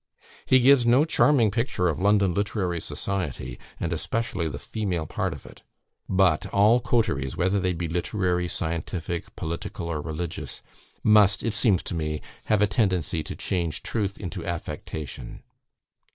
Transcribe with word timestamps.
"He 0.47 0.59
gives 0.59 0.83
no 0.83 1.05
charming 1.05 1.51
picture 1.51 1.87
of 1.87 1.99
London 2.01 2.33
literary 2.33 2.81
society, 2.81 3.59
and 3.79 3.93
especially 3.93 4.49
the 4.49 4.57
female 4.57 5.05
part 5.05 5.31
of 5.31 5.45
it; 5.45 5.61
but 6.09 6.47
all 6.47 6.79
coteries, 6.79 7.37
whether 7.37 7.59
they 7.59 7.73
be 7.73 7.87
literary, 7.87 8.47
scientific, 8.47 9.35
political, 9.35 9.85
or 9.85 10.01
religious, 10.01 10.63
must, 11.03 11.43
it 11.43 11.53
seems 11.53 11.83
to 11.83 11.93
me, 11.93 12.19
have 12.45 12.63
a 12.63 12.65
tendency 12.67 13.21
to 13.21 13.35
change 13.35 13.83
truth 13.83 14.19
into 14.19 14.43
affectation. 14.43 15.43